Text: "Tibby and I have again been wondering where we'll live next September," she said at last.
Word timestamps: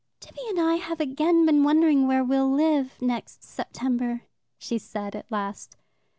"Tibby 0.19 0.41
and 0.49 0.59
I 0.59 0.77
have 0.77 0.99
again 0.99 1.45
been 1.45 1.63
wondering 1.63 2.07
where 2.07 2.23
we'll 2.23 2.49
live 2.49 2.99
next 3.03 3.43
September," 3.43 4.23
she 4.57 4.79
said 4.79 5.15
at 5.15 5.31
last. 5.31 5.77